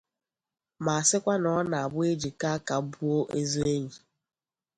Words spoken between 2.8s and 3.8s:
buo ozu